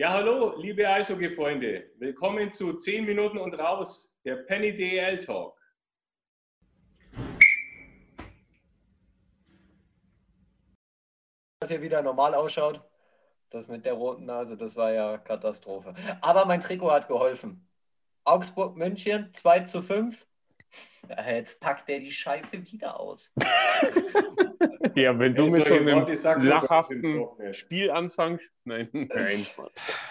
Ja, 0.00 0.12
hallo, 0.14 0.56
liebe 0.56 0.88
Eishockey-Freunde. 0.88 1.90
Willkommen 1.98 2.50
zu 2.50 2.72
10 2.72 3.04
Minuten 3.04 3.36
und 3.36 3.52
raus, 3.52 4.16
der 4.24 4.36
Penny 4.36 4.74
DL 4.74 5.18
Talk. 5.18 5.60
Dass 11.60 11.68
hier 11.68 11.82
wieder 11.82 12.00
normal 12.00 12.34
ausschaut. 12.34 12.80
Das 13.50 13.68
mit 13.68 13.84
der 13.84 13.92
roten 13.92 14.24
Nase, 14.24 14.56
das 14.56 14.74
war 14.74 14.90
ja 14.90 15.18
Katastrophe. 15.18 15.94
Aber 16.22 16.46
mein 16.46 16.60
Trikot 16.60 16.92
hat 16.92 17.06
geholfen. 17.06 17.68
Augsburg, 18.24 18.78
München, 18.78 19.34
2 19.34 19.60
zu 19.64 19.82
5. 19.82 20.26
Jetzt 21.26 21.60
packt 21.60 21.88
der 21.88 21.98
die 22.00 22.12
Scheiße 22.12 22.62
wieder 22.70 22.98
aus. 23.00 23.32
ja, 24.94 25.18
wenn 25.18 25.34
du 25.34 25.46
mit 25.46 25.64
so 25.64 25.74
einem 25.74 26.06
lachhaften. 26.44 27.26
Spiel 27.52 27.90
anfängst. 27.90 28.44
Nein, 28.64 28.88
nein. 28.92 29.46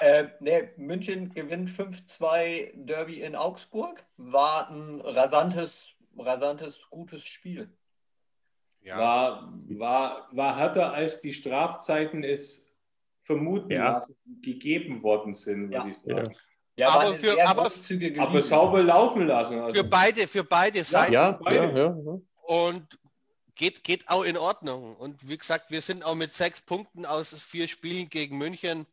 Äh, 0.02 0.28
nee, 0.39 0.70
München 0.78 1.29
gewinnt 1.34 1.70
5-2 1.70 2.71
Derby 2.74 3.21
in 3.21 3.36
Augsburg. 3.36 4.04
War 4.18 4.70
ein 4.70 5.00
rasantes, 5.01 5.93
rasantes, 6.18 6.87
gutes 6.89 7.26
Spiel. 7.26 7.70
War, 8.86 9.54
war, 9.70 10.29
war 10.32 10.57
härter, 10.57 10.93
als 10.93 11.21
die 11.21 11.34
Strafzeiten 11.34 12.23
es 12.23 12.73
vermuten 13.23 13.71
Ja. 13.71 13.92
lassen, 13.93 14.15
gegeben 14.42 15.04
worden 15.04 15.34
sind, 15.36 15.70
würde 15.70 15.73
Ja. 15.76 15.87
ich 15.87 15.98
sagen. 15.98 16.36
Ja, 16.79 16.89
Aber 16.92 17.14
für- 17.15 17.46
aber- 17.46 17.71
Aber 18.19 18.42
sauber 18.42 18.82
laufen 18.83 19.28
lassen. 19.28 19.60
Also. 19.60 19.82
Für 19.82 19.87
beide, 19.87 20.28
für 20.28 20.43
beide 20.46 20.83
Seiten. 20.83 21.11
Ja, 21.14 21.32
beide. 21.33 21.78
ja, 21.78 21.92
ja. 21.92 22.20
Und 22.43 22.97
geht, 23.56 23.83
geht 23.83 24.07
auch 24.07 24.24
in 24.24 24.37
Ordnung. 24.37 24.96
Und 24.96 25.28
wie 25.28 25.37
gesagt, 25.37 25.71
wir 25.71 25.82
sind 25.82 26.06
auch 26.06 26.15
mit 26.15 26.34
sechs 26.34 26.61
Punkten 26.61 27.06
aus 27.06 27.34
vier 27.34 27.68
Spielen 27.68 28.10
gegen 28.10 28.37
München 28.37 28.86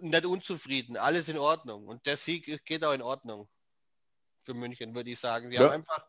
nicht 0.00 0.24
unzufrieden. 0.26 0.96
Alles 0.96 1.28
in 1.28 1.38
Ordnung. 1.38 1.86
Und 1.88 2.06
der 2.06 2.16
Sieg 2.16 2.64
geht 2.64 2.84
auch 2.84 2.92
in 2.94 3.02
Ordnung 3.02 3.48
für 4.42 4.54
München, 4.54 4.94
würde 4.94 5.10
ich 5.10 5.18
sagen. 5.18 5.50
Sie 5.50 5.56
Ja. 5.56 5.62
haben 5.64 5.70
einfach, 5.72 6.04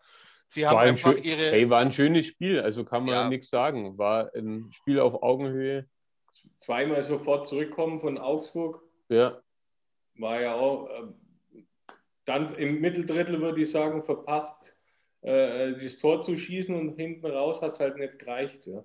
sie 0.49 0.67
haben 0.67 0.75
War 0.75 0.81
ein, 0.83 0.89
einfach 0.89 1.13
schön, 1.13 1.23
ihre. 1.23 1.51
hey, 1.51 1.69
war 1.69 1.79
ein 1.79 1.91
schönes 1.91 2.27
Spiel, 2.27 2.59
also 2.59 2.83
kann 2.85 3.05
man 3.05 3.13
Ja. 3.15 3.27
nichts 3.29 3.49
sagen. 3.49 3.97
War 3.97 4.31
ein 4.35 4.69
Spiel 4.71 4.99
auf 4.99 5.21
Augenhöhe. 5.23 5.87
Zweimal 6.57 7.03
sofort 7.03 7.47
zurückkommen 7.47 7.99
von 7.99 8.17
Augsburg. 8.19 8.81
Ja, 9.09 9.41
War 10.15 10.41
ja 10.41 10.55
auch 10.55 10.89
ähm, 10.89 11.15
dann 12.25 12.55
im 12.55 12.81
Mitteldrittel, 12.81 13.41
würde 13.41 13.61
ich 13.61 13.71
sagen, 13.71 14.03
verpasst, 14.03 14.77
äh, 15.21 15.73
das 15.73 15.99
Tor 15.99 16.21
zu 16.21 16.37
schießen 16.37 16.75
und 16.75 16.95
hinten 16.95 17.25
raus 17.25 17.61
hat 17.61 17.73
es 17.73 17.79
halt 17.79 17.97
nicht 17.97 18.19
gereicht. 18.19 18.65
Ja. 18.67 18.83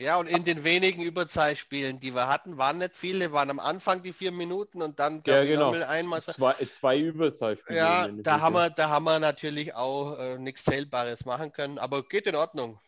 Ja, 0.00 0.16
und 0.16 0.26
in 0.26 0.42
den 0.42 0.64
wenigen 0.64 1.02
Überzeitspielen, 1.02 2.00
die 2.00 2.14
wir 2.14 2.26
hatten, 2.26 2.58
waren 2.58 2.78
nicht 2.78 2.96
viele, 2.96 3.30
waren 3.30 3.48
am 3.50 3.60
Anfang 3.60 4.02
die 4.02 4.12
vier 4.12 4.32
Minuten 4.32 4.82
und 4.82 4.98
dann 4.98 5.22
ja 5.24 5.42
ich, 5.42 5.50
genau. 5.50 5.70
einmal. 5.70 6.20
Zwei, 6.22 6.54
zwei 6.68 6.98
Überzeitspiele. 6.98 7.78
Ja, 7.78 8.08
da 8.08 8.40
haben, 8.40 8.54
wir, 8.54 8.70
da 8.70 8.88
haben 8.88 9.04
wir 9.04 9.20
natürlich 9.20 9.72
auch 9.74 10.18
äh, 10.18 10.36
nichts 10.36 10.64
Zählbares 10.64 11.24
machen 11.24 11.52
können, 11.52 11.78
aber 11.78 12.02
geht 12.02 12.26
in 12.26 12.34
Ordnung. 12.34 12.80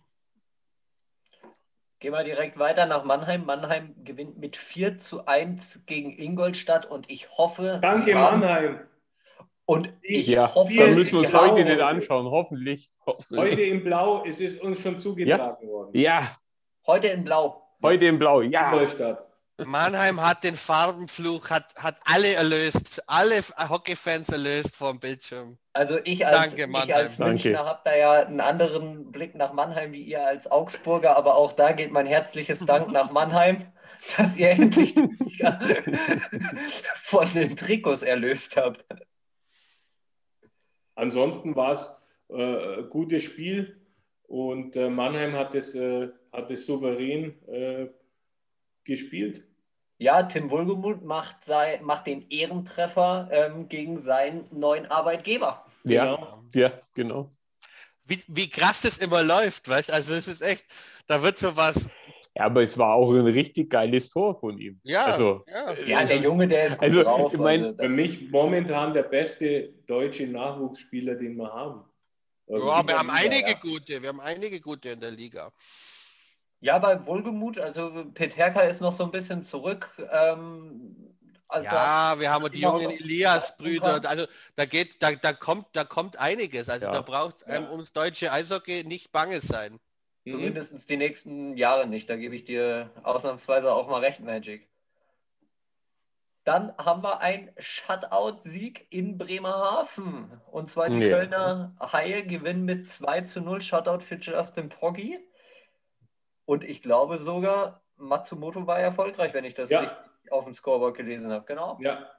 Gehen 1.99 2.13
wir 2.13 2.25
direkt 2.25 2.59
weiter 2.59 2.85
nach 2.87 3.05
Mannheim. 3.05 3.47
Mannheim 3.47 3.95
gewinnt 4.05 4.39
mit 4.39 4.57
4 4.57 4.99
zu 4.99 5.27
1 5.27 5.85
gegen 5.87 6.17
Ingolstadt 6.19 6.85
und 6.87 7.09
ich 7.11 7.29
hoffe. 7.39 7.79
Danke, 7.81 8.15
Mannheim. 8.15 8.81
Und 9.65 9.93
ich 10.03 10.27
Ja, 10.29 10.55
hoffe, 10.55 10.75
dann 10.77 10.95
müssen 10.95 11.13
wir 11.13 11.19
uns 11.21 11.35
heute 11.35 11.65
nicht 11.65 11.81
anschauen, 11.81 12.27
hoffentlich. 12.31 12.93
hoffentlich. 13.05 13.39
Heute 13.41 13.63
in 13.63 13.83
Blau, 13.83 14.25
es 14.25 14.39
ist 14.41 14.61
uns 14.61 14.81
schon 14.81 14.99
zugetragen 14.99 15.67
worden. 15.69 15.91
Ja, 15.99 16.31
Heute 16.87 17.09
in 17.09 17.25
Blau. 17.25 17.63
heute 17.83 18.05
in 18.07 18.19
Blau, 18.19 18.43
ja. 18.43 18.71
Ingolstadt. 18.73 19.26
Mannheim 19.65 20.21
hat 20.21 20.45
den 20.45 20.57
Farbenfluch, 20.57 21.49
hat, 21.49 21.75
hat 21.77 21.97
alle 22.05 22.35
erlöst, 22.35 23.03
alle 23.07 23.43
Hockeyfans 23.59 24.29
erlöst 24.29 24.77
vom 24.77 25.01
Bildschirm. 25.01 25.57
Also 25.73 25.99
ich 26.05 26.27
als, 26.27 26.55
Danke, 26.55 26.71
ich 26.85 26.95
als. 26.95 27.19
Münchner 27.19 27.65
habe 27.65 27.81
da 27.85 27.97
ja 27.97 28.13
einen 28.13 28.41
anderen 28.41 29.11
Blick 29.13 29.35
nach 29.35 29.55
Mannheim 29.55 29.93
wie 29.93 30.03
ihr 30.03 30.27
als 30.27 30.51
Augsburger, 30.51 31.17
aber 31.17 31.37
auch 31.37 31.53
da 31.53 31.73
geht 31.73 31.91
mein 31.91 32.07
herzliches 32.07 32.67
Dank 32.67 32.91
nach 32.93 33.11
Mannheim, 33.11 33.73
dass 34.19 34.37
ihr 34.37 34.51
endlich 34.51 34.95
die 34.95 35.09
Liga 35.21 35.59
von 37.03 37.27
den 37.33 37.57
Trikots 37.57 38.03
erlöst 38.03 38.57
habt. 38.59 38.85
Ansonsten 40.95 41.57
war 41.57 41.73
es 41.73 41.91
äh, 42.29 42.81
ein 42.81 42.91
gutes 42.91 43.25
Spiel 43.25 43.81
und 44.25 44.77
äh, 44.77 44.91
Mannheim 44.91 45.33
hat 45.33 45.55
es, 45.55 45.75
äh, 45.75 46.09
hat 46.33 46.51
es 46.51 46.67
souverän 46.67 47.43
äh, 47.49 47.89
gespielt. 48.85 49.46
Ja, 49.99 50.23
Tim 50.25 50.51
Wohlgemuth 50.51 51.03
macht, 51.03 51.45
sei, 51.45 51.81
macht 51.83 52.07
den 52.07 52.29
Ehrentreffer 52.29 53.29
ähm, 53.33 53.69
gegen 53.69 53.99
seinen 53.99 54.47
neuen 54.51 54.87
Arbeitgeber. 54.87 55.65
Ja, 55.85 56.17
Genau. 56.17 56.45
ja, 56.55 56.73
genau. 56.95 57.33
Wie, 58.05 58.23
wie 58.29 58.49
krass 58.49 58.83
das 58.83 58.99
immer 58.99 59.23
läuft, 59.23 59.69
weißt 59.69 59.91
Also 59.91 60.15
es 60.15 60.29
ist 60.29 60.43
echt, 60.43 60.67
da 61.07 61.23
wird 61.23 61.39
sowas. 61.39 61.89
Ja, 62.35 62.45
aber 62.45 62.63
es 62.63 62.77
war 62.77 62.95
auch 62.95 63.11
ein 63.13 63.27
richtig 63.27 63.71
geiles 63.71 64.11
Tor 64.11 64.39
von 64.39 64.59
ihm. 64.59 64.79
Ja, 64.85 65.07
Also, 65.07 65.43
ja. 65.49 65.73
Ja, 65.87 66.05
der 66.05 66.19
Junge, 66.19 66.47
der 66.47 66.67
ist 66.67 66.75
gut 66.75 66.83
Also, 66.83 67.03
drauf. 67.03 67.33
ich 67.33 67.39
mein- 67.39 67.65
also, 67.65 67.77
Für 67.77 67.89
mich 67.89 68.31
momentan 68.31 68.93
der 68.93 69.05
beste 69.05 69.73
deutsche 69.87 70.27
Nachwuchsspieler, 70.27 71.15
den 71.15 71.37
wir 71.37 71.51
haben. 71.53 71.85
Also 72.49 72.69
Ja, 72.69 72.87
wir 72.87 72.99
haben 72.99 73.09
Liga, 73.09 73.19
einige 73.19 73.51
ja. 73.53 73.59
gute, 73.59 74.03
wir 74.03 74.09
haben 74.11 74.21
einige 74.21 74.61
gute 74.61 74.91
in 74.91 75.01
der 75.01 75.11
Liga. 75.11 75.51
Ja, 76.67 76.79
bei 76.81 77.07
Wohlgemut, 77.07 77.61
also 77.61 78.07
Peterka 78.13 78.63
ist 78.63 78.81
noch 78.81 78.93
so 78.93 79.05
ein 79.05 79.13
bisschen 79.13 79.45
zurück. 79.45 79.95
Ähm, 80.11 81.17
also 81.47 81.65
ja, 81.65 82.17
wir 82.19 82.29
haben 82.29 82.51
die 82.51 82.59
jungen 82.61 82.91
Elias-Brüder. 82.91 84.01
Also 84.05 84.27
da 84.57 84.65
geht, 84.65 85.01
da, 85.01 85.13
da 85.13 85.33
kommt, 85.33 85.69
da 85.75 85.85
kommt 85.85 86.19
einiges. 86.19 86.69
Also 86.69 86.87
Ja. 86.87 86.91
da 86.91 87.03
braucht 87.03 87.47
einem 87.47 87.67
Ja. 87.67 87.71
ums 87.71 87.93
deutsche 87.93 88.33
Eishockey 88.33 88.83
nicht 88.83 89.13
bange 89.13 89.43
sein. 89.43 89.79
Mhm. 90.25 90.33
Zumindest 90.33 90.91
die 90.91 90.97
nächsten 90.97 91.57
Jahre 91.57 91.87
nicht. 91.87 92.11
Da 92.11 92.17
gebe 92.17 92.35
ich 92.35 92.43
dir 92.43 92.91
ausnahmsweise 93.05 93.73
auch 93.73 93.87
mal 93.87 94.01
recht, 94.01 94.19
Magic. 94.19 94.69
Dann 96.43 96.77
haben 96.79 97.05
wir 97.05 97.21
einen 97.21 97.53
Shutout-Sieg 97.59 98.89
in 98.91 99.19
Bremerhaven. 99.19 100.33
Und 100.51 100.69
zwar 100.69 100.91
die 100.91 101.05
Ja. 101.05 101.11
Kölner 101.17 101.77
Haie 101.93 102.27
gewinnen 102.27 102.65
mit 102.65 102.91
2 102.91 103.21
zu 103.21 103.41
0 103.41 103.61
Shutout 103.61 104.01
für 104.01 104.17
Justin 104.17 104.69
Poggi. 104.69 105.21
Und 106.47 106.65
ich 106.65 106.81
glaube 106.81 107.19
sogar, 107.19 107.83
Matsumoto 107.97 108.67
war 108.67 108.79
erfolgreich, 108.79 109.35
wenn 109.35 109.45
ich 109.45 109.55
das 109.55 109.69
Ja. 109.71 109.81
richtig 109.81 109.99
auf 110.33 110.45
dem 110.45 110.55
Scoreboard 110.55 110.97
gelesen 110.97 111.31
habe. 111.31 111.45
Genau. 111.47 111.79
Ja. 111.81 112.11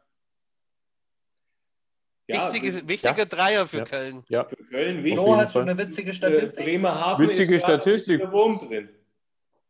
Ja, 2.29 2.51
Wichtige, 2.53 2.85
wichtiger 2.89 3.25
Dreier 3.25 3.67
für 3.67 3.77
Ja. 3.77 3.85
Köln. 3.85 4.23
Ja, 4.27 4.43
für 4.43 4.57
Köln 4.57 4.97
wichtig. 5.03 5.17
Jeden 5.21 5.37
hast 5.37 5.55
du 5.55 5.59
eine 5.59 5.77
witzige 5.77 6.11
Äh, 6.11 6.13
Statistik? 6.13 6.66
Bremerhaven 6.66 7.25
Witzige 7.27 7.55
ist 7.55 7.63
Statistik. 7.63 8.19
Der 8.19 8.31
Wurm 8.33 8.59
drin. 8.59 8.89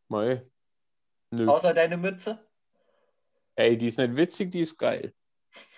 Mei. 0.08 0.42
Nö. 1.30 1.48
Außer 1.48 1.74
deine 1.76 1.98
Mütze? 1.98 2.44
Ey, 3.56 3.78
die 3.78 3.88
ist 3.90 4.00
nicht 4.00 4.16
witzig, 4.16 4.52
die 4.52 4.62
ist 4.62 4.76
geil. 4.78 5.14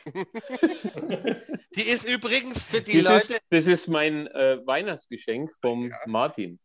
Die 1.75 1.81
ist 1.87 2.05
übrigens 2.05 2.61
für 2.63 2.81
die 2.81 3.01
Das 3.01 3.29
Leute 3.29 3.33
ist, 3.33 3.41
das 3.49 3.67
ist 3.67 3.87
mein 3.87 4.27
äh, 4.27 4.59
Weihnachtsgeschenk 4.65 5.51
vom 5.61 5.93
Martin. 6.05 6.59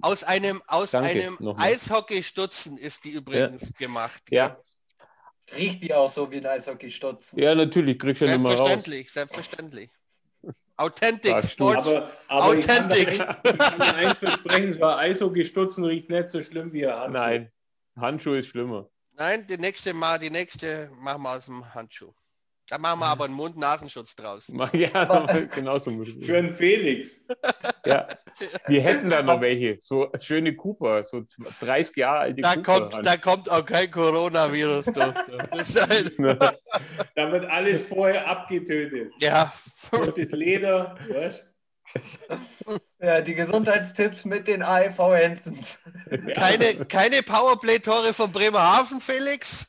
aus 0.00 0.24
einem, 0.24 0.62
aus 0.66 0.92
Danke, 0.92 1.10
einem. 1.10 1.38
Eishockey-Stutzen 1.58 2.78
ist 2.78 3.04
die 3.04 3.10
übrigens 3.12 3.72
gemacht. 3.74 4.22
Ja, 4.30 4.58
Riecht 5.56 5.82
die 5.82 5.92
auch 5.92 6.08
so 6.08 6.30
wie 6.30 6.36
ein 6.36 6.46
Eishockey-Stutzen? 6.46 7.38
ja, 7.38 7.54
natürlich, 7.54 7.98
kriegst 7.98 8.22
du 8.22 8.26
ja 8.26 8.32
nicht 8.36 8.42
mehr 8.42 8.52
raus. 8.56 8.68
Selbstverständlich, 8.68 9.12
selbstverständlich. 9.12 9.90
Authentic 10.76 11.36
du. 11.36 11.46
Sports. 11.46 11.88
Aber, 11.88 12.10
aber 12.28 12.56
ich 12.56 12.66
kann, 12.66 12.86
Authentic. 12.86 13.12
ich 13.12 13.18
kann 13.18 13.82
eins 13.82 14.18
versprechen, 14.18 14.72
so 14.72 14.84
ein 14.84 14.98
Eishockey-Stutzen 15.10 15.84
riecht 15.84 16.08
nicht 16.08 16.30
so 16.30 16.42
schlimm 16.42 16.72
wie 16.72 16.86
ein 16.86 16.94
Handschuh. 16.94 17.18
Nein, 17.20 17.52
Handschuh 17.98 18.34
ist 18.34 18.46
schlimmer. 18.48 18.88
Nein, 19.12 19.46
die 19.46 19.58
nächste 19.58 19.92
Mal, 19.92 20.18
die 20.18 20.30
nächste 20.30 20.90
machen 20.94 21.22
wir 21.22 21.36
aus 21.36 21.44
dem 21.44 21.74
Handschuh. 21.74 22.14
Da 22.70 22.78
machen 22.78 23.00
wir 23.00 23.06
aber 23.06 23.24
einen 23.26 23.34
Mund-Nasenschutz 23.34 24.14
draus. 24.14 24.44
Ja, 24.72 25.26
genauso 25.54 25.90
muss 25.90 26.08
ich. 26.08 26.24
Für 26.24 26.38
einen 26.38 26.54
Felix. 26.54 27.24
Ja, 27.84 28.06
wir 28.66 28.80
hätten 28.82 29.10
da 29.10 29.22
noch 29.22 29.40
welche. 29.40 29.78
So 29.80 30.10
schöne 30.20 30.54
Cooper, 30.54 31.02
so 31.04 31.24
30 31.60 31.96
Jahre 31.96 32.18
alte 32.20 32.42
Da 32.42 32.54
Cooper. 32.54 32.88
kommt, 32.90 33.06
da 33.06 33.16
kommt 33.16 33.50
auch 33.50 33.64
kein 33.66 33.90
Coronavirus 33.90 34.84
durch. 34.86 35.14
Ist 35.60 35.78
ein- 35.90 36.38
Da 37.16 37.32
wird 37.32 37.50
alles 37.50 37.82
vorher 37.82 38.26
abgetötet. 38.28 39.12
ja, 39.18 39.52
Und 39.90 40.16
das 40.16 40.30
Leder, 40.30 40.94
weißt 41.08 41.46
Ja, 43.00 43.20
die 43.20 43.34
Gesundheitstipps 43.34 44.24
mit 44.24 44.46
den 44.46 44.62
AEV 44.62 44.98
Hensens. 45.16 45.80
keine, 46.36 46.84
keine 46.86 47.22
Powerplay-Tore 47.24 48.14
von 48.14 48.30
Bremerhaven, 48.30 49.00
Felix. 49.00 49.66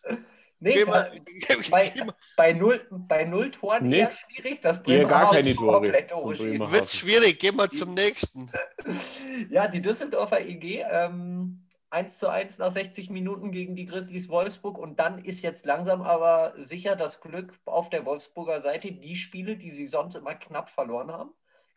Nee, 0.63 0.83
da, 0.85 0.89
mal- 0.91 1.11
bei, 1.71 1.93
bei, 2.37 2.53
null, 2.53 2.79
bei 2.91 3.23
null 3.25 3.49
Toren 3.51 3.87
Nee. 3.87 3.99
eher 4.01 4.11
schwierig, 4.11 4.61
dass 4.61 4.77
Eher 4.77 5.05
gar 5.05 5.31
Bremerhaven 5.31 5.91
keine 5.91 6.05
Tore 6.05 6.35
schießt. 6.35 6.47
Bremerhaven. 6.47 6.73
Wird 6.73 6.89
schwierig, 6.89 7.39
gehen 7.39 7.55
wir 7.57 7.69
zum 7.69 7.93
nächsten. 7.93 8.49
Ja, 9.49 9.67
die 9.67 9.81
Düsseldorfer 9.81 10.41
EG 10.41 10.83
ähm, 10.89 11.63
1 11.89 12.19
zu 12.19 12.29
1 12.29 12.59
nach 12.59 12.71
60 12.71 13.09
Minuten 13.09 13.51
gegen 13.51 13.75
die 13.75 13.85
Grizzlies 13.85 14.29
Wolfsburg 14.29 14.77
und 14.77 14.99
dann 14.99 15.17
ist 15.19 15.41
jetzt 15.41 15.65
langsam 15.65 16.01
aber 16.03 16.53
sicher 16.57 16.95
das 16.95 17.19
Glück 17.21 17.53
auf 17.65 17.89
der 17.89 18.05
Wolfsburger 18.05 18.61
Seite. 18.61 18.91
Die 18.91 19.15
Spiele, 19.15 19.57
die 19.57 19.69
sie 19.71 19.85
sonst 19.87 20.15
immer 20.15 20.35
knapp 20.35 20.69
verloren 20.69 21.11
haben, 21.11 21.31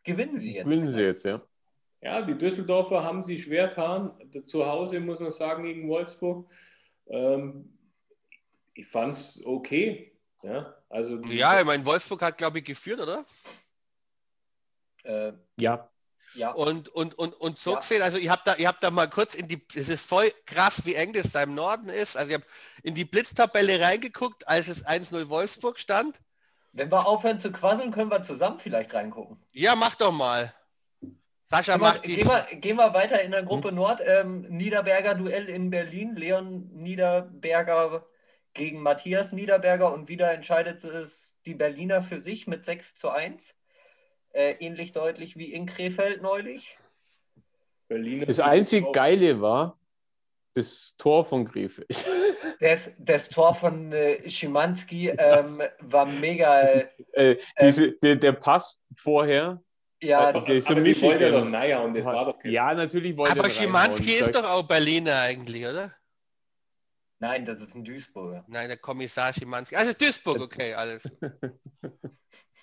gewinnen 0.05 0.39
sie 0.39 0.55
jetzt. 0.55 0.67
Gewinnen 0.67 0.91
sie 0.91 1.01
jetzt, 1.03 1.25
ja. 1.25 1.41
Ja, 2.03 2.21
die 2.21 2.37
Düsseldorfer 2.37 3.03
haben 3.03 3.23
sich 3.23 3.45
schwer 3.45 3.69
getan. 3.69 4.13
Zu 4.45 4.67
Hause 4.67 5.01
muss 5.01 5.21
man 5.21 5.31
sagen 5.31 5.65
gegen 5.65 5.89
Wolfsburg. 5.89 6.51
Ähm, 7.07 7.71
ich 8.75 8.87
fand 8.87 9.15
es 9.15 9.41
okay. 9.45 10.13
Ja, 10.43 10.75
also 10.91 11.17
die- 11.17 11.37
Ja, 11.37 11.59
ich 11.59 11.65
meine, 11.65 11.85
Wolfsburg 11.87 12.21
hat, 12.23 12.37
glaube 12.39 12.59
ich, 12.59 12.65
geführt, 12.65 13.01
oder? 13.01 13.25
Äh, 15.05 15.33
Ja, 15.59 15.91
ja, 16.35 16.51
Und, 16.51 16.89
und, 16.89 17.17
und, 17.17 17.33
und 17.35 17.59
so 17.61 17.75
Ja. 17.75 17.79
gesehen, 17.79 18.03
also 18.03 18.19
ich 18.19 18.29
habe 18.29 18.43
da, 18.45 18.57
ich 18.57 18.67
hab 18.67 18.81
da 18.81 18.91
mal 18.91 19.09
kurz 19.09 19.35
in 19.37 19.47
die, 19.47 19.65
es 19.77 19.89
ist 19.89 20.05
voll 20.05 20.33
krass, 20.47 20.85
wie 20.85 20.95
eng 20.97 21.13
das 21.13 21.31
da 21.31 21.43
im 21.45 21.55
Norden 21.55 21.89
ist. 21.89 22.17
Also 22.17 22.31
ich 22.31 22.35
habe 22.35 22.45
in 22.83 22.95
die 22.97 23.05
Blitztabelle 23.05 23.81
reingeguckt, 23.81 24.47
als 24.49 24.67
es 24.69 24.85
1-0 24.85 25.29
Wolfsburg 25.29 25.79
stand. 25.79 26.21
wenn 26.73 26.91
wir 26.91 27.07
aufhören 27.07 27.39
zu 27.39 27.53
quasseln, 27.53 27.93
können 27.93 28.11
wir 28.11 28.23
zusammen 28.23 28.59
vielleicht 28.59 28.93
reingucken. 28.93 29.41
Ja, 29.53 29.77
mach 29.77 29.95
doch 29.95 30.11
mal. 30.11 30.53
Sascha 31.47 31.75
Gehen 31.75 31.81
wir, 31.83 31.89
macht 31.89 32.05
die. 32.05 32.17
gehen, 32.17 32.27
wir, 32.27 32.47
gehen 32.57 32.77
wir 32.77 32.93
weiter 32.95 33.23
in 33.23 33.31
der 33.31 33.45
Gruppe 33.45 33.71
Nord. 33.71 34.01
Ähm, 34.05 34.41
Niederberger 34.49 35.15
Duell 35.15 35.49
in 35.49 35.71
Berlin. 35.71 36.17
Leon 36.17 36.69
Niederberger 36.73 38.05
gegen 38.55 38.81
Matthias 38.81 39.33
Niederberger 39.33 39.93
und 39.93 40.09
wieder 40.09 40.33
entscheidet 40.33 40.85
es 40.85 41.35
die 41.45 41.55
Berliner 41.55 42.03
für 42.03 42.21
sich 42.21 42.47
mit 42.47 42.65
6 42.65 42.95
zu 42.95 43.11
1. 43.11 43.55
Äh, 44.33 44.55
ähnlich 44.61 44.93
deutlich 44.93 45.37
wie 45.37 45.53
in 45.53 45.67
Krefeld 45.67 46.23
neulich. 46.23 46.79
Berliner 47.89 48.27
das 48.27 48.41
einzig 48.41 48.93
Geile 48.93 49.41
war 49.41 49.79
das 50.55 50.95
Tor 50.97 51.25
von 51.25 51.45
Krefeld. 51.45 51.89
Das, 52.61 52.93
das 52.99 53.29
Tor 53.29 53.53
von 53.53 53.93
äh, 53.93 54.29
Schimanski 54.29 55.09
ähm, 55.09 55.61
war 55.81 56.07
mega. 56.07 56.61
Äh, 56.61 56.89
äh, 57.13 57.37
diese, 57.61 57.93
der, 57.93 58.15
der 58.17 58.33
Pass 58.33 58.81
vorher, 58.95 59.61
ja, 60.01 60.33
der 60.33 60.57
ist 60.57 60.69
so 60.69 60.75
aber 60.75 60.85
wollte 60.85 61.33
doch, 61.33 61.45
naja, 61.45 61.81
und 61.81 61.97
das 61.97 62.05
war 62.05 62.27
doch 62.27 62.39
kein- 62.39 62.53
ja, 62.53 62.73
natürlich 62.73 63.17
wollte 63.17 63.33
aber 63.33 63.49
er 63.49 63.51
Schimanski 63.51 64.13
reinhauen. 64.13 64.27
ist 64.31 64.35
doch 64.35 64.49
auch 64.49 64.63
Berliner 64.63 65.19
eigentlich, 65.21 65.67
oder? 65.67 65.95
Nein, 67.19 67.45
das 67.45 67.61
ist 67.61 67.75
ein 67.75 67.85
Duisburger. 67.85 68.45
Nein, 68.49 68.69
der 68.69 68.77
Kommissar 68.77 69.33
Schimanski. 69.33 69.77
Also 69.77 69.93
Duisburg, 69.93 70.41
okay, 70.43 70.75
alles. 70.75 71.03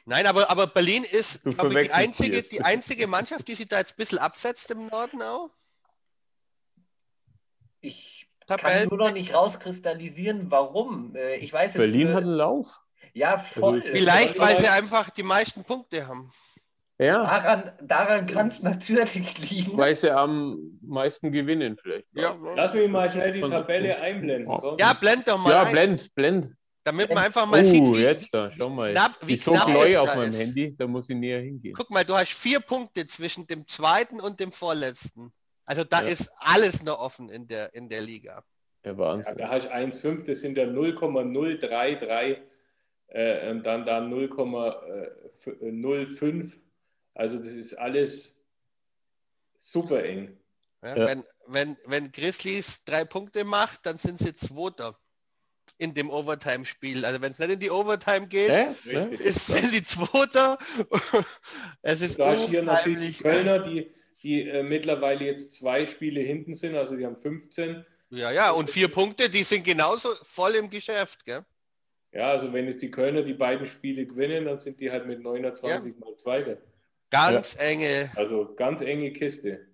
Nein, 0.05 0.25
aber, 0.25 0.49
aber 0.49 0.67
Berlin 0.67 1.03
ist 1.03 1.39
ich, 1.45 1.55
die, 1.57 1.91
einzige, 1.91 2.41
die 2.41 2.61
einzige 2.61 3.07
Mannschaft, 3.07 3.47
die 3.47 3.55
sich 3.55 3.67
da 3.67 3.79
jetzt 3.79 3.91
ein 3.93 3.97
bisschen 3.97 4.17
absetzt 4.17 4.71
im 4.71 4.87
Norden 4.87 5.21
auch. 5.21 5.51
Ich 7.81 8.27
Tabellen- 8.47 8.89
kann 8.89 8.97
nur 8.97 9.07
noch 9.07 9.13
nicht 9.13 9.33
rauskristallisieren, 9.33 10.51
warum. 10.51 11.15
Äh, 11.15 11.35
ich 11.35 11.53
weiß 11.53 11.73
jetzt. 11.73 11.79
Berlin 11.79 12.07
äh, 12.09 12.13
hat 12.13 12.23
einen 12.23 12.31
Lauf. 12.33 12.81
Ja, 13.13 13.37
voll. 13.37 13.75
Also 13.75 13.87
ich- 13.87 13.93
Vielleicht, 13.93 14.39
weil 14.39 14.57
sie 14.57 14.67
einfach 14.67 15.09
die 15.11 15.23
meisten 15.23 15.63
Punkte 15.63 16.07
haben. 16.07 16.31
Ja, 17.01 17.23
Daran, 17.23 17.71
daran 17.81 18.27
kann 18.27 18.47
es 18.49 18.61
natürlich 18.61 19.39
liegen. 19.49 19.75
weil 19.77 19.95
sie 19.95 20.11
am 20.11 20.77
meisten 20.83 21.31
gewinnen 21.31 21.75
vielleicht. 21.81 22.05
Ja, 22.13 22.37
Lass 22.55 22.73
mich 22.75 22.87
mal 22.89 23.09
schnell 23.09 23.31
die 23.33 23.41
Tabelle 23.41 23.99
einblenden. 23.99 24.55
Ja 24.77 24.93
blend 24.93 25.27
doch 25.27 25.39
mal 25.39 25.49
Ja, 25.49 25.63
ein, 25.63 25.71
blend, 25.71 26.13
blend. 26.13 26.53
damit 26.83 27.09
man 27.09 27.23
einfach 27.23 27.47
mal 27.47 27.65
sieht, 27.65 27.81
Oh, 27.81 27.95
jetzt 27.95 28.31
da, 28.31 28.51
schau 28.51 28.69
mal. 28.69 28.91
knapp- 28.93 29.17
wie 29.21 29.25
die 29.27 29.33
ist 29.33 29.45
so 29.45 29.55
neu 29.55 29.97
auf 29.97 30.15
meinem 30.15 30.31
ist. 30.33 30.39
Handy, 30.39 30.75
da 30.77 30.85
muss 30.85 31.09
ich 31.09 31.15
näher 31.15 31.39
hingehen. 31.41 31.73
Guck 31.75 31.89
mal, 31.89 32.05
du 32.05 32.13
hast 32.13 32.33
vier 32.33 32.59
Punkte 32.59 33.07
zwischen 33.07 33.47
dem 33.47 33.67
zweiten 33.67 34.19
und 34.19 34.39
dem 34.39 34.51
vorletzten. 34.51 35.31
Also 35.65 35.83
da 35.83 36.03
Ja. 36.03 36.09
ist 36.09 36.29
alles 36.37 36.83
noch 36.83 36.99
offen 36.99 37.29
in 37.29 37.47
der, 37.47 37.73
in 37.73 37.89
der 37.89 38.01
Liga. 38.01 38.43
Ja, 38.85 38.91
Ja, 38.91 38.97
Wahnsinn. 38.99 39.37
da 39.37 39.49
hast 39.49 39.65
du 39.65 39.73
1,5, 39.73 40.23
das 40.25 40.41
sind 40.41 40.55
ja 40.55 40.67
0,033 40.67 42.37
äh, 43.07 43.49
und 43.49 43.63
dann 43.65 43.85
da 43.85 43.97
0,05. 44.01 46.51
Also 47.13 47.37
das 47.37 47.53
ist 47.53 47.73
alles 47.73 48.41
super 49.55 50.03
eng. 50.03 50.37
Ja, 50.83 50.97
Ja. 50.97 51.07
Wenn, 51.07 51.23
wenn, 51.47 51.77
wenn 51.85 52.11
Grizzlies 52.11 52.83
drei 52.85 53.05
Punkte 53.05 53.43
macht, 53.43 53.85
dann 53.85 53.97
sind 53.97 54.19
sie 54.19 54.35
Zweiter 54.35 54.97
in 55.77 55.93
dem 55.93 56.09
Overtime-Spiel. 56.09 57.05
Also 57.05 57.21
wenn 57.21 57.31
es 57.31 57.39
nicht 57.39 57.51
in 57.51 57.59
die 57.59 57.71
Overtime 57.71 58.27
geht? 58.27 58.51
Richtig. 58.51 59.19
ist, 59.19 59.47
sind 59.47 59.73
die 59.73 59.83
Zweiter. 59.83 60.57
es 61.81 62.01
ist 62.01 62.19
Du 62.19 62.25
hast 62.25 62.47
hier 62.49 62.63
natürlich 62.63 63.17
die. 63.17 63.23
Kölner, 63.23 63.59
die, 63.59 63.91
die 64.21 64.47
äh, 64.47 64.63
mittlerweile 64.63 65.25
jetzt 65.25 65.55
zwei 65.55 65.87
Spiele 65.87 66.21
hinten 66.21 66.55
sind, 66.55 66.75
also 66.75 66.95
die 66.95 67.05
haben 67.05 67.17
15. 67.17 67.83
Ja, 68.11 68.31
ja, 68.31 68.51
und 68.51 68.69
vier 68.69 68.89
Punkte, 68.89 69.29
die 69.29 69.43
sind 69.43 69.63
genauso 69.63 70.09
voll 70.23 70.55
im 70.55 70.69
Geschäft. 70.69 71.25
Gell? 71.25 71.45
Ja, 72.11 72.29
also 72.29 72.51
wenn 72.51 72.67
jetzt 72.67 72.81
die 72.81 72.91
Kölner 72.91 73.23
die 73.23 73.33
beiden 73.33 73.65
Spiele 73.65 74.05
gewinnen, 74.05 74.45
dann 74.45 74.59
sind 74.59 74.79
die 74.79 74.91
halt 74.91 75.07
mit 75.07 75.21
29 75.21 75.97
mal 75.97 76.15
Zweiter. 76.15 76.57
Ganz 77.11 77.55
enge. 77.59 78.09
Also 78.15 78.53
ganz 78.55 78.81
enge 78.81 79.11
Kiste. 79.11 79.67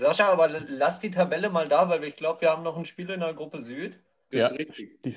Sascha, 0.00 0.26
aber 0.28 0.48
lass 0.48 1.00
die 1.00 1.10
Tabelle 1.10 1.50
mal 1.50 1.68
da, 1.68 1.88
weil 1.88 2.04
ich 2.04 2.16
glaube, 2.16 2.40
wir 2.42 2.50
haben 2.50 2.62
noch 2.62 2.76
ein 2.76 2.84
Spiel 2.84 3.10
in 3.10 3.20
der 3.20 3.34
Gruppe 3.34 3.62
Süd. 3.62 3.98
Das 4.30 4.40
Ja. 4.40 4.46
ist 4.48 4.58
richtig. 4.58 5.02
Die 5.02 5.16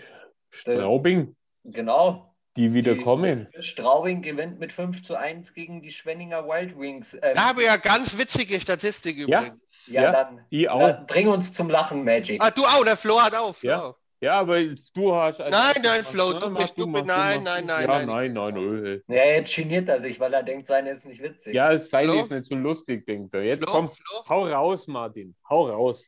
Straubing, 0.50 1.36
Genau. 1.64 2.36
die 2.58 2.74
wieder 2.74 2.96
Die- 2.96 3.02
kommen. 3.02 3.48
Straubing 3.60 4.24
gewinnt 4.24 4.60
mit 4.60 4.74
5 4.74 5.04
zu 5.04 5.16
1 5.16 5.54
gegen 5.54 5.82
die 5.82 5.92
Schwenninger 5.92 6.48
Wild 6.48 6.78
Wings. 6.80 7.14
Ähm, 7.14 7.36
Da 7.36 7.50
habe 7.50 7.64
ja 7.64 7.78
ganz 7.78 8.18
witzige 8.18 8.60
Statistik 8.60 9.18
Ja. 9.28 9.42
übrigens. 9.44 9.88
ja, 9.88 10.02
ja, 10.02 10.12
dann 10.12 10.46
Ich 10.50 10.68
auch. 10.68 10.82
äh, 10.82 10.98
bring 11.06 11.28
uns 11.28 11.54
zum 11.54 11.70
Lachen, 11.70 12.04
Magic. 12.04 12.42
Ah, 12.44 12.50
du 12.50 12.66
auch, 12.66 12.84
der 12.84 12.98
Flo 12.98 13.22
hat 13.22 13.36
auch. 13.36 13.56
Flo. 13.56 13.70
Ja. 13.70 13.96
Ja, 14.24 14.40
aber 14.42 14.64
du 14.64 15.16
hast. 15.16 15.42
als 15.42 15.50
Nein, 15.52 15.82
nein, 15.84 16.04
Flo, 16.06 16.34
du 16.34 16.54
bist- 16.54 16.78
du 16.78 16.86
nein, 16.86 16.92
mach 16.92 17.04
nein, 17.06 17.44
nein, 17.44 17.68
Ja, 17.68 17.88
nein. 17.88 18.06
nein, 18.06 18.34
nein, 18.34 18.54
nein. 18.54 19.04
Ja, 19.08 19.26
jetzt 19.26 19.56
geniert 19.56 19.90
er 19.90 20.00
sich, 20.00 20.20
weil 20.20 20.32
er 20.34 20.44
denkt, 20.44 20.68
seine 20.68 20.92
ist 20.92 21.06
nicht 21.06 21.24
witzig. 21.24 21.56
Ja, 21.56 21.72
es 21.72 21.90
sei 21.90 22.04
Flo? 22.06 22.22
ist 22.22 22.30
nicht 22.30 22.46
so 22.46 22.54
lustig, 22.56 23.06
denkt 23.08 23.34
er. 23.34 23.42
Jetzt 23.44 23.64
Flo, 23.64 23.72
komm, 23.72 23.90
Flo. 23.90 24.24
hau 24.30 24.46
raus, 24.48 24.86
Martin. 24.88 25.36
Hau 25.50 25.68
raus. 25.70 26.08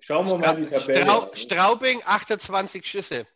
Schauen 0.00 0.26
wir 0.26 0.38
mal 0.38 0.56
die 0.56 0.66
Tabelle 0.66 1.02
Strau 1.02 1.20
an. 1.20 1.28
Straubing 1.36 2.02
28 2.04 2.84
Schüsse. 2.86 3.26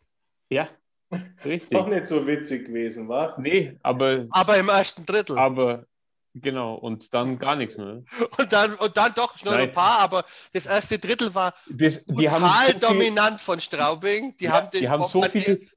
Ja, 0.49 0.67
richtig. 1.45 1.69
Doch 1.71 1.87
nicht 1.87 2.07
so 2.07 2.27
witzig 2.27 2.65
gewesen, 2.65 3.07
war? 3.07 3.39
Nee, 3.39 3.77
aber, 3.81 4.27
Aber 4.31 4.57
im 4.57 4.67
ersten 4.67 5.05
Drittel. 5.05 5.37
aber 5.37 5.85
genau, 6.33 6.75
und 6.75 7.13
dann 7.13 7.37
gar 7.39 7.55
nichts 7.55 7.77
mehr. 7.77 8.03
Und 8.37 8.53
dann, 8.53 8.75
und 8.75 8.95
dann 8.97 9.13
doch 9.15 9.43
nur 9.43 9.53
Nein. 9.53 9.69
ein 9.69 9.73
paar, 9.73 9.99
aber 9.99 10.25
das 10.53 10.65
erste 10.65 10.97
Drittel 10.99 11.33
war 11.35 11.53
Das, 11.69 12.05
die 12.05 12.25
total 12.25 12.41
haben 12.41 12.71
so 12.71 12.71
viel, 12.71 12.89
dominant 12.89 13.41
von 13.41 13.59
Straubing. 13.59 14.35
Die 14.37 14.45
Ja, 14.45 14.51
haben, 14.53 14.69
den 14.71 14.81
die 14.81 14.89
haben 14.89 15.05
so 15.05 15.21
viel 15.23 15.67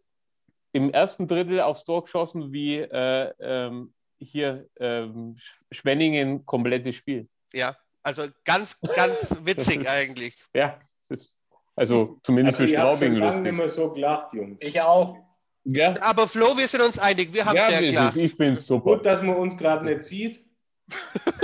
im 0.72 0.90
ersten 0.90 1.26
Drittel 1.28 1.60
aufs 1.60 1.84
Tor 1.84 2.04
geschossen 2.04 2.52
wie 2.52 2.78
äh, 2.78 3.32
ähm, 3.40 3.92
hier 4.18 4.66
ähm, 4.80 5.36
Sch- 5.38 5.64
Schwenningen 5.74 6.44
komplettes 6.46 6.94
Spiel. 6.96 7.28
Ja, 7.52 7.76
also 8.02 8.24
ganz, 8.44 8.76
ganz 8.94 9.18
witzig 9.44 9.88
eigentlich. 9.88 10.36
Ja, 10.54 10.78
ist, 11.08 11.40
also 11.76 12.18
zumindest 12.22 12.60
Also 12.60 12.66
für 12.66 12.72
ich 12.72 12.78
habe 12.78 12.96
Straubing 12.96 13.14
lustig. 13.16 13.52
mehr 13.52 13.68
so 13.68 13.90
gelacht, 13.92 14.32
Jungs. 14.32 14.58
Ich 14.60 14.80
auch. 14.80 15.16
Ja, 15.64 16.00
Aber 16.02 16.28
Flo, 16.28 16.56
wir 16.58 16.68
sind 16.68 16.82
uns 16.82 16.98
einig, 16.98 17.32
wir 17.32 17.44
haben 17.46 17.56
ja 17.56 17.68
sehr 17.70 17.90
klar. 17.92 18.08
ist, 18.10 18.16
ich 18.16 18.34
finde 18.34 18.54
es 18.54 18.66
super. 18.66 18.96
Gut, 18.96 19.06
dass 19.06 19.22
man 19.22 19.36
uns 19.36 19.56
gerade 19.56 19.84
nicht 19.86 20.02
sieht. 20.02 20.43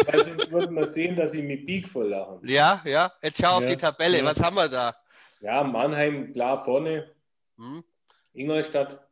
Weil 0.06 0.25
sonst 0.25 0.50
würde 0.50 0.70
man 0.73 0.87
sehen, 0.87 1.16
dass 1.16 1.32
ich 1.35 1.42
mit 1.42 1.66
Peak 1.66 1.88
voll 1.88 2.09
lachen. 2.09 2.40
Ja, 2.47 2.82
ja. 2.85 3.12
Jetzt 3.23 3.40
schau 3.40 3.56
auf 3.59 3.64
Ja, 3.64 3.70
die 3.70 3.76
Tabelle. 3.76 4.18
ja. 4.18 4.25
Was 4.25 4.40
haben 4.40 4.56
wir 4.56 4.68
da? 4.68 4.94
Ja, 5.40 5.62
Mannheim 5.62 6.32
klar 6.32 6.64
vorne, 6.64 7.11
Hm? 7.56 7.82
Ingolstadt, 8.32 9.06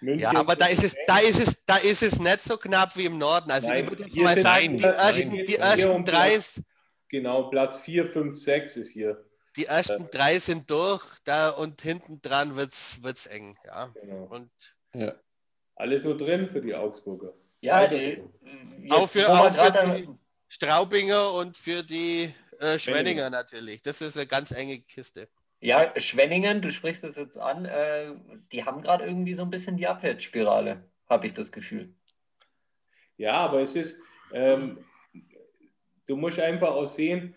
München. 0.00 0.20
Ja, 0.20 0.34
aber 0.34 0.56
da 0.56 0.66
ist 0.66 0.82
es, 0.84 0.94
da 1.06 1.18
ist 1.18 1.40
es, 1.40 1.56
da 1.64 1.76
ist 1.76 2.02
es 2.02 2.18
nicht 2.18 2.40
so 2.42 2.56
knapp 2.56 2.96
wie 2.96 3.06
im 3.06 3.18
Norden. 3.18 3.50
Also 3.50 3.68
Nein, 3.68 3.84
ich 3.84 3.90
würde 3.90 4.02
jetzt 4.04 4.16
mal 4.16 4.34
sind- 4.34 4.42
sagen, 4.42 4.76
die 4.76 4.84
ersten, 4.84 5.30
die 5.32 5.56
ersten 5.56 6.04
drei, 6.04 6.30
Platz- 6.32 6.60
Genau, 7.08 7.42
Platz 7.50 7.76
4, 7.78 8.06
5, 8.06 8.38
6 8.38 8.76
ist 8.78 8.90
hier. 8.90 9.24
die 9.56 9.66
ersten 9.66 10.08
drei 10.10 10.38
sind 10.40 10.70
durch, 10.70 11.02
da 11.24 11.50
und 11.50 11.82
hinten 11.82 12.20
dran 12.22 12.56
wird's, 12.56 13.02
wird's 13.02 13.26
eng. 13.26 13.56
Ja. 13.66 13.86
Genau. 14.00 14.24
Und 14.24 14.50
Ja. 14.94 15.14
Alles 15.76 16.04
nur 16.04 16.16
drin 16.16 16.48
für 16.50 16.60
die 16.60 16.74
Augsburger. 16.74 17.32
Ja, 17.62 17.84
äh, 17.84 18.16
so. 18.16 18.30
jetzt, 18.82 18.92
Auch 18.92 19.08
für- 19.08 19.28
auch 19.32 19.52
für 19.52 19.70
die- 19.96 20.08
Straubinger 20.48 21.32
und 21.32 21.56
für 21.56 21.82
die 21.82 22.24
äh, 22.24 22.78
Schwenninger 22.78 22.78
Schwenninger. 22.78 23.30
natürlich. 23.30 23.82
Das 23.82 24.00
ist 24.02 24.16
eine 24.16 24.26
ganz 24.26 24.50
enge 24.50 24.78
Kiste. 24.80 25.28
Ja, 25.60 25.92
Schwenningen, 25.98 26.60
du 26.60 26.70
sprichst 26.70 27.04
es 27.04 27.16
jetzt 27.16 27.38
an, 27.38 27.64
äh, 27.64 28.12
die 28.52 28.64
haben 28.64 28.82
gerade 28.82 29.06
irgendwie 29.06 29.32
so 29.34 29.42
ein 29.42 29.50
bisschen 29.50 29.76
die 29.76 29.86
Abwärtsspirale, 29.86 30.82
habe 31.08 31.26
ich 31.26 31.32
das 31.32 31.50
Gefühl. 31.52 31.94
Ja, 33.16 33.34
aber 33.34 33.62
es 33.62 33.74
ist, 33.76 34.00
ähm, 34.32 34.84
du 36.06 36.16
musst 36.16 36.38
einfach 36.40 36.70
auch 36.72 36.86
sehen, 36.86 37.34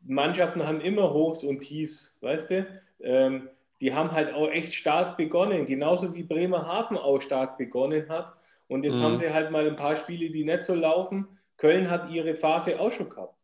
Mannschaften 0.00 0.66
haben 0.66 0.80
immer 0.80 1.12
Hochs 1.12 1.44
und 1.44 1.60
Tiefs, 1.60 2.18
weißt 2.20 2.50
du? 2.50 2.82
Ähm, 3.00 3.48
die 3.80 3.94
haben 3.94 4.10
halt 4.12 4.34
auch 4.34 4.48
echt 4.50 4.74
stark 4.74 5.16
begonnen, 5.16 5.64
genauso 5.66 6.12
wie 6.14 6.24
Bremerhaven 6.24 6.98
auch 6.98 7.20
stark 7.20 7.56
begonnen 7.56 8.08
hat. 8.08 8.36
Und 8.72 8.84
jetzt 8.84 8.98
Mhm. 8.98 9.02
haben 9.02 9.18
sie 9.18 9.30
halt 9.32 9.50
mal 9.50 9.66
ein 9.66 9.76
paar 9.76 9.96
Spiele, 9.96 10.30
die 10.30 10.44
nicht 10.44 10.64
so 10.64 10.74
laufen. 10.74 11.38
Köln 11.58 11.90
hat 11.90 12.10
ihre 12.10 12.34
Phase 12.34 12.80
auch 12.80 12.90
schon 12.90 13.08
gehabt. 13.08 13.38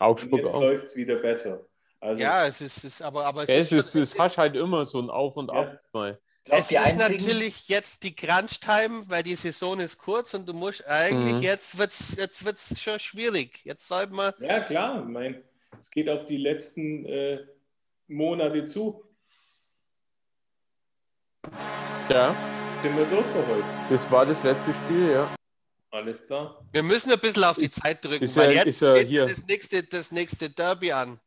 Und 0.00 0.06
Augsburg 0.06 0.40
jetzt 0.40 0.52
auch. 0.54 0.60
läuft 0.60 0.86
es 0.86 0.96
wieder 0.96 1.16
besser. 1.16 1.64
Also, 2.00 2.20
Ja, 2.20 2.46
es 2.46 2.60
ist, 2.60 2.78
es 2.78 2.84
ist 2.84 3.02
aber, 3.02 3.24
aber 3.24 3.48
Es 3.48 3.70
ist, 3.72 3.92
schon- 3.92 4.02
es 4.02 4.18
hast 4.18 4.36
halt 4.36 4.56
immer 4.56 4.84
so 4.84 5.00
ein 5.00 5.08
Auf 5.08 5.36
und 5.36 5.50
Ja. 5.52 5.60
Ab. 5.60 5.80
Mal. 5.92 6.18
Ich 6.46 6.50
glaub, 6.50 6.58
Es 6.60 6.70
ist 6.70 6.76
einzigen, 6.76 6.98
natürlich 7.22 7.68
jetzt 7.68 8.02
die 8.02 8.14
Crunch-Time, 8.14 9.04
weil 9.08 9.22
die 9.22 9.36
Saison 9.36 9.80
ist 9.80 9.96
kurz 9.96 10.34
und 10.34 10.46
du 10.46 10.52
musst 10.52 10.86
eigentlich, 10.86 11.36
Mhm. 11.36 11.42
jetzt 11.42 11.78
wird 11.78 11.90
es 11.90 12.16
jetzt 12.16 12.44
wird's 12.44 12.78
schon 12.78 12.98
schwierig. 13.00 13.60
Jetzt 13.64 13.88
sollten 13.88 14.14
wir, 14.16 14.34
ja, 14.40 14.60
klar. 14.60 14.98
Ich 15.00 15.08
meine, 15.08 15.42
es 15.78 15.90
geht 15.90 16.10
auf 16.10 16.26
die 16.26 16.36
letzten 16.36 17.06
äh, 17.06 17.46
Monate 18.08 18.66
zu. 18.66 19.02
Ja, 22.10 22.34
Sind 22.84 22.98
wir 22.98 23.06
durch 23.06 23.24
für 23.24 23.38
heute? 23.48 23.64
das 23.88 24.10
war 24.10 24.26
das 24.26 24.42
letzte 24.44 24.74
Spiel, 24.74 25.12
ja. 25.12 25.26
Alles 25.90 26.26
klar. 26.26 26.60
wir 26.70 26.82
müssen 26.82 27.10
ein 27.10 27.18
bisschen 27.18 27.44
auf 27.44 27.56
die 27.56 27.64
Ist- 27.64 27.76
Zeit 27.82 28.04
drücken, 28.04 28.24
ist 28.24 28.36
weil 28.36 28.52
jetzt 28.52 28.66
ist 28.66 28.76
steht 28.76 29.08
hier. 29.08 29.24
das 29.24 29.42
nächste, 29.46 29.82
das 29.84 30.12
nächste 30.12 30.50
Derby 30.50 30.92
an. 30.92 31.18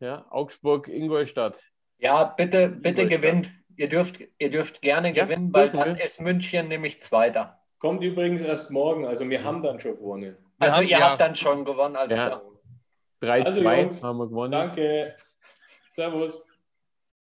ja. 0.00 0.24
Augsburg, 0.30 0.88
Ingolstadt. 0.88 1.60
ja, 1.98 2.24
bitte, 2.24 2.70
bitte 2.70 3.02
Ingolstadt. 3.02 3.10
gewinnt. 3.22 3.54
Ihr 3.76 3.90
dürft, 3.90 4.20
ihr 4.38 4.50
dürft 4.50 4.80
gerne 4.80 5.14
Ja, 5.14 5.24
gewinnen, 5.26 5.52
weil 5.52 5.68
dann 5.68 5.98
wir. 5.98 6.02
ist 6.04 6.18
München 6.18 6.68
nämlich 6.68 7.02
Zweiter. 7.02 7.60
Kommt 7.78 8.02
übrigens 8.02 8.40
erst 8.40 8.70
morgen. 8.70 9.04
Also 9.06 9.28
wir 9.28 9.44
haben 9.44 9.60
dann 9.60 9.78
schon 9.78 9.96
gewonnen. 9.96 10.34
Also 10.58 10.76
haben- 10.78 10.84
ihr 10.84 10.98
ja. 10.98 11.10
habt 11.10 11.20
dann 11.20 11.36
schon 11.36 11.66
gewonnen, 11.66 11.96
alles 11.96 12.16
Ja. 12.16 12.26
klar. 12.28 12.42
3-2 13.20 13.84
Also, 13.84 14.02
haben 14.08 14.16
wir 14.16 14.28
gewonnen. 14.28 14.52
Danke. 14.52 15.14
Servus. 15.94 16.42